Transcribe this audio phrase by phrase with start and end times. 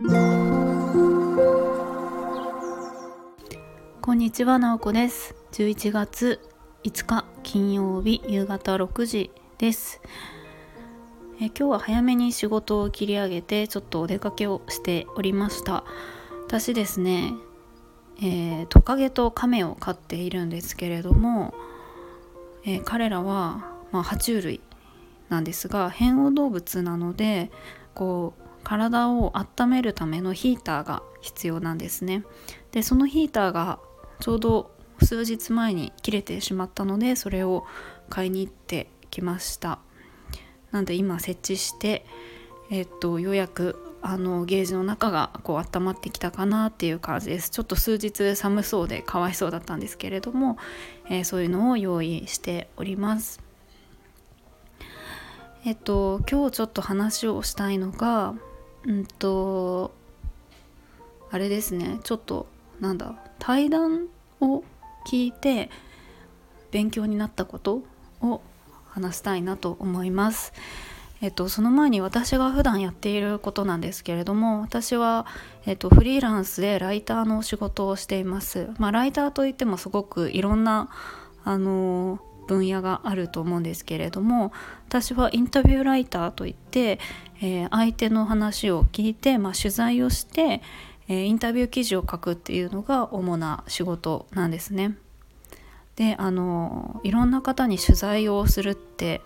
[0.00, 0.06] こ
[4.12, 5.34] んにちは、なおこです。
[5.50, 6.40] 11月
[6.84, 10.00] 5日金曜日夕方6時です。
[11.40, 15.82] え今日は早めに仕事を切り上げてちょっとお出かけをしておりました。
[16.46, 17.32] 私ですね、
[18.22, 21.54] えートカゲとカメを飼っているんですけれども、
[22.64, 24.60] えー彼らは、まあ、爬虫類
[25.28, 27.50] なんですが変温動物なので
[27.94, 32.24] こう体を温めるためのヒーターが必要なんですね。
[32.72, 33.78] でそのヒーターが
[34.20, 34.70] ちょうど
[35.02, 37.64] 数日前に切れてしまったのでそれを
[38.08, 39.78] 買いに行ってきました。
[40.70, 42.04] なんで今設置して、
[42.70, 50.56] えっとようやくあのゲージの中がこう温まってきたかなっていう感じですちょっと数日寒そうでかわいそうだったんですけれども、
[51.08, 53.40] えーそういうのを用意しております
[55.64, 58.34] えっと今日ちょっと話をしたいのが
[58.88, 59.92] うんと
[61.30, 62.46] あれですねちょっと
[62.80, 64.08] なんだ対談
[64.40, 64.64] を
[65.06, 65.70] 聞いて
[66.70, 67.82] 勉強になったこと
[68.22, 68.40] を
[68.88, 70.52] 話したいなと思います。
[71.20, 75.26] えっと、その前に私が普段やっていることなんですけれども私は、
[75.66, 78.70] えっと、フリーランスでライターの仕事をしています。
[78.78, 80.88] まあ、ライターといってもすごくいろんな
[81.44, 84.52] あの分野があると思うんですけれども
[84.88, 86.98] 私はインタビューライターといって、
[87.40, 90.62] えー相手の話を聞いて、まあ、取材をして、
[91.06, 94.96] えーインタビュー記事を書くっていうのが主な仕事なんですね。
[95.96, 99.20] であのいろんな方に取材をするって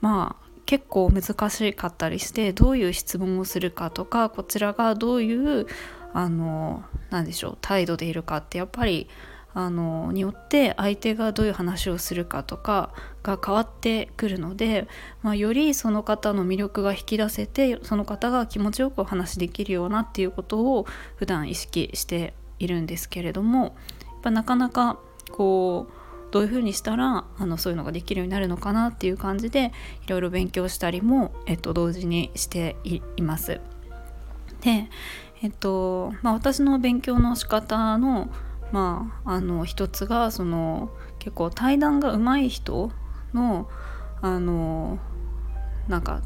[0.00, 5.66] まあ結構難しかったりしてどういう質問をするかとかこちらがどういう
[6.14, 9.08] あのなんでしょう態度でいるかってやっぱり
[9.54, 14.86] あのによって相手がどういう話をするかとかが変わってくるので、
[15.22, 23.72] まあ、よりその方の魅力が引き出せてその方が気持ちよくお話しできるようなっていうことを普段意識しているんですけれどもやっ
[24.22, 24.98] ぱなかなか
[25.30, 25.92] こう
[26.30, 29.72] どういうふうにしたらあのそういうのができるようになるのかなっていう感じで
[30.06, 33.60] いろいろ勉強したりも、えっと、同時にしていいます。
[34.60, 34.88] で、
[35.42, 38.28] えっとまあ、私の勉強の仕方の,、
[38.72, 42.90] まあ、あの一つがその結構対談が上手い人
[43.32, 43.68] の
[44.20, 44.98] あの
[45.88, 46.22] なんか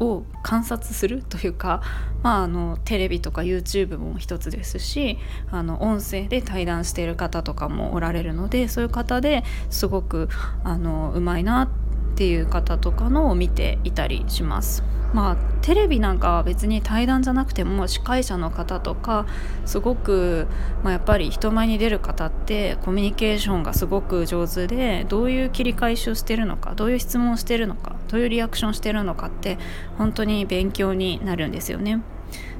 [0.00, 1.82] を観察するというか、
[2.22, 5.18] まあ、あのテレビとか YouTube も一つですし
[5.50, 10.28] あの音声で対談している方とかもおられるのでそういう方ですごく
[10.64, 11.68] あのうまいなっ
[12.16, 14.82] ていう方とかのを見ていたりします。
[15.12, 19.26] まあテレビなんかは別に対談じゃなくても司会者の方とか
[19.64, 20.48] すごく、
[20.82, 29.58] まあ、やっぱり人前に出る方ってコミュニケーションがすごく上手でどういう切り返しをしてるのかどういう質問をしてるのかどういうリアクションしてるのかって
[29.98, 32.00] 本当に勉強になるんですよね。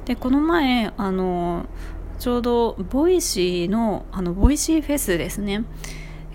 [0.05, 1.65] でこの前あの
[2.19, 5.65] ちょうどボイシーのあのボイシーフェスですね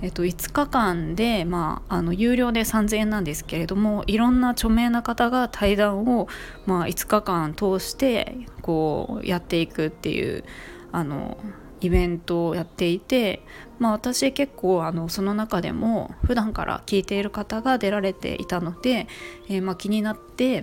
[0.01, 6.29] えっと、5日間で、まあ、あの有料で3000円なんですけれどもいろんな著名な方が対談を、
[6.67, 10.45] まあ、5日間通してこうやっていくっていう
[10.93, 11.37] あの
[11.81, 13.43] イベントをやっていて、
[13.79, 19.07] まあ、私結構あのその中でも普段から聞いている方が出られていたので、
[19.49, 20.63] えーまあ、気になって、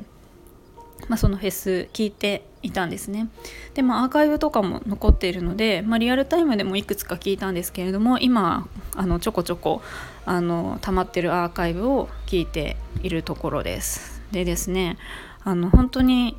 [1.07, 3.29] まあ、そのフェス聞いていたんですね。
[3.75, 9.81] で、まあ、アーカイブとかも残っているので、まあ、リアルタイムでもいくつか聞いたんですけれども今あのちょこちょこ
[10.25, 14.97] あの溜まってるアーカイブを聞いているところですでですね
[15.43, 16.37] あの本当に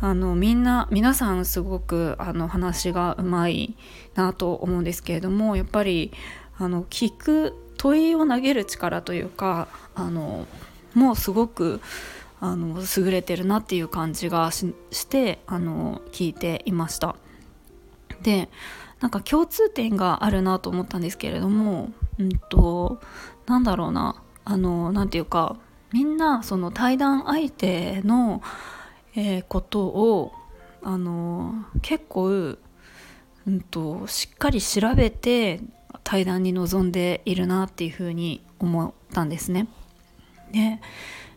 [0.00, 3.76] あのみんな皆さんすごくあの話がうまい
[4.14, 6.12] なと思うんですけれどもやっぱり
[6.58, 10.46] あの聞く問いを投げる力というかあの
[10.94, 11.80] もうすごく
[12.40, 14.66] あの優れてるなっていう感じがし
[15.06, 17.16] てあの聞いていました。
[18.22, 18.48] で
[19.00, 23.00] なんか共通点があるなと思ったんですけれども、うんと、
[23.46, 25.56] なんだろうなあのなんていうか
[25.92, 28.42] みんなその対談相手の、
[29.16, 30.32] えーことを
[30.82, 32.58] あの結構、う
[33.50, 35.60] んと、しっかり調べて
[36.04, 39.68] 対談に臨んでいるなっていうふうに思ったんですね。
[40.52, 40.80] で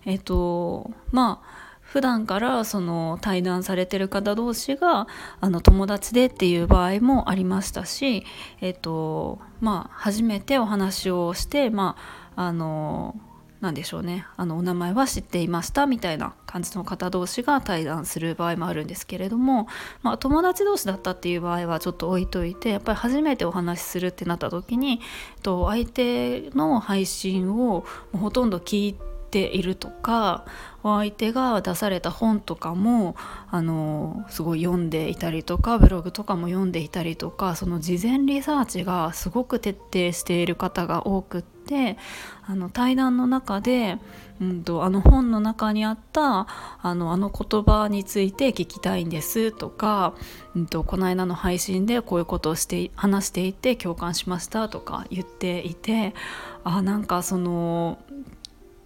[0.06, 5.08] えっ、とまあ普段からその対談されてる方同士が
[5.42, 8.26] あの友達でっていう場合もありましたし、
[8.62, 11.96] えっとまあ、初めてお話をして、ま
[12.36, 13.16] あ、あの
[13.62, 14.26] なんでしょうね。
[14.38, 19.68] あのお名前は知っていましたみたいな感じの方同士が対談する場合もあるんですけれども、
[20.02, 25.00] まあ、友達同士だったっていう場合はちょっと置いといてやっぱり初めてお話しするってなった時に
[25.44, 27.86] と相手の配信を
[28.20, 30.46] ほとんど聞いてているとか
[30.84, 33.16] お相手が出された本とかも
[33.50, 41.98] あのすごい読んでいたりとかブログとかも読んでいたりとかその事前リサーチがすごく徹底している方が多くって
[42.46, 43.98] あの対談の中で、
[44.40, 46.48] うんと、あの本の中にあった
[46.82, 50.14] あのあの言葉について聞きたいんですとか、
[50.56, 56.14] うんと、この間の配信でこういうことをして話していて共感しましたとか言っていて
[56.66, 57.98] あなんかその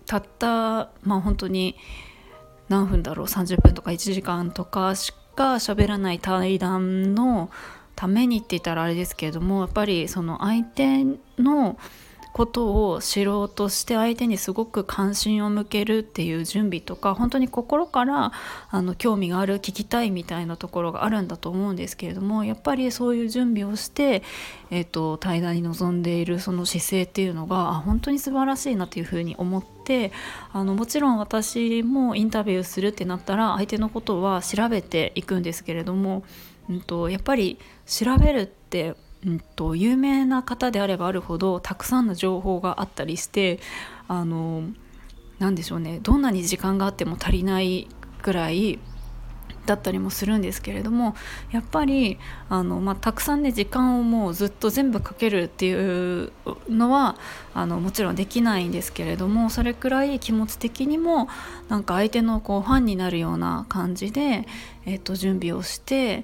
[0.08, 1.76] たったまあ本当に
[2.70, 7.52] 何分だろう30分とか1時間とかしか喋らない対談の
[7.96, 11.04] ためにって言ったらあれですけれどもやっぱりその相手
[11.38, 11.78] の
[12.38, 18.32] ことを知ろうとして相手にすごく関心を向けるっていう準備とか本当に心から
[18.70, 24.22] あの興味がある聞きたいみたいなところがあるんだと思うんですけれどもやっぱりそういう準備をして、
[24.70, 30.12] えーと、対談に臨んでいるその姿勢っていうのが本当に素晴らしいなっていうふうに思って
[30.54, 36.24] あのもちろん私もインタビューするってなったら相手のことは調べていくんですけれども、
[36.70, 37.58] うんとやっぱり
[37.88, 38.96] 調べるって
[39.28, 43.60] うんと、有名な方であればあるほどたくさんの情報があったりして
[44.08, 44.64] あの
[45.38, 47.88] 何でしょうねどんなに時間があっても足りない
[48.24, 48.80] ぐらい
[49.66, 51.14] だったりもするんですけれども
[51.52, 56.32] やっぱりあの、まあ、たくさんね時間をもうずっと全部かけるっていう
[56.70, 57.18] のは
[57.54, 61.28] あのもちろんできないんですけれどもそれくらい気持ち的にも
[61.68, 64.48] なんか相手のこうファンになるような感じで、
[64.86, 66.24] えっと、準備をして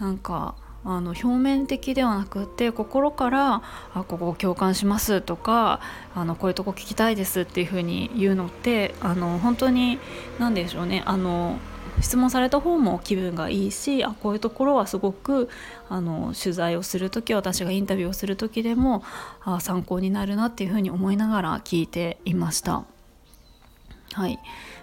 [0.00, 0.54] なんか
[0.84, 3.62] あの表面的ではなくて心から
[3.94, 5.80] 「あここ共感します」とか
[6.14, 9.98] あの「こういうとこ聞きたいです」っていうふうに言うのってあの本当に
[10.38, 11.58] 何でしょうねあの
[12.00, 15.48] 質問された方も気分がいいしあこういうところはすごく
[15.88, 19.02] あの取材をする時私がインタビューをする時でも
[19.42, 22.97] あ参考になるなっていうふうに思いながら聞いていました。
[24.12, 24.38] はい、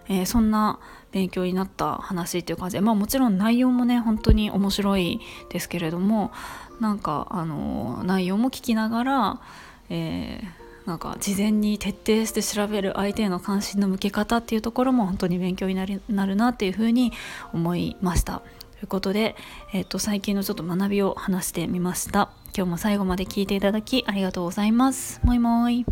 [0.07, 0.79] えー、そんな
[1.11, 5.19] 勉強になった話っていう感じでまあもちろん内容もね本当に面白い
[5.49, 6.31] ですけれども
[6.79, 9.41] なんかあの内容も聞きながら、
[9.89, 17.11] えー、なんか事前に徹底して調べる相手への関心の向け方っていうところも本当に勉強になるなるなっていうふうに
[17.53, 18.41] 思いました。
[18.75, 19.35] ということで、
[19.73, 22.29] えーと、最近のちょっと学びを話してみました。
[22.55, 25.21] 今日も最後まで聞いていただきありがとうございます。
[25.23, 25.85] もいもい。